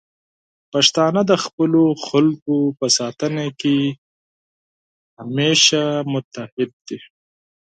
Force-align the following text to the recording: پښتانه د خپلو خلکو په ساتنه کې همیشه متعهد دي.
پښتانه 0.71 1.21
د 1.31 1.33
خپلو 1.43 1.83
خلکو 2.07 2.55
په 2.79 2.87
ساتنه 2.97 3.45
کې 3.61 3.77
همیشه 5.19 5.81
متعهد 6.13 6.71
دي. 6.87 6.99